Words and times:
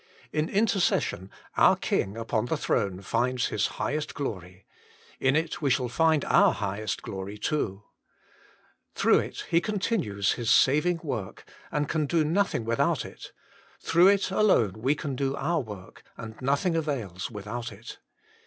In 0.33 0.49
intercession 0.49 1.29
our 1.57 1.75
King 1.75 2.17
upon 2.17 2.45
the 2.47 2.57
throne 2.57 3.01
finds 3.03 3.49
His 3.49 3.67
highest 3.77 4.15
glory; 4.15 4.65
in 5.19 5.35
it 5.35 5.61
we 5.61 5.69
shall 5.69 5.89
find 5.89 6.25
our 6.25 6.53
highest 6.53 7.03
glory 7.03 7.37
too. 7.37 7.83
Through 8.95 9.19
it 9.19 9.45
He 9.51 9.61
continues 9.61 10.31
His 10.31 10.49
saving 10.49 11.01
work, 11.03 11.47
and 11.71 11.87
can 11.87 12.07
do 12.07 12.23
nothing 12.25 12.65
without 12.65 13.05
it; 13.05 13.31
through 13.79 14.07
it 14.07 14.31
alone 14.31 14.73
we 14.81 14.95
can 14.95 15.15
do 15.15 15.35
our 15.35 15.59
work, 15.59 16.01
and 16.17 16.33
nothing 16.41 16.75
avails 16.75 17.29
without 17.29 17.71
it. 17.71 17.99